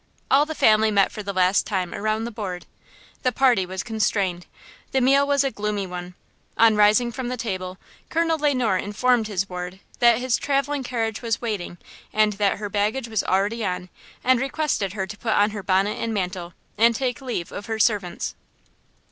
[0.31, 2.65] All the family met for the last time around the board.
[3.21, 4.47] The party was constrained.
[4.93, 6.15] The meal was a gloomy one.
[6.57, 7.77] On rising from the table
[8.09, 11.77] Colonel Le Noir informed his ward that his traveling carriage was waiting,
[12.11, 13.89] and that her baggage was already on,
[14.23, 17.77] and requested her to put on her bonnet and mantle, and take leave of her
[17.77, 18.33] servants.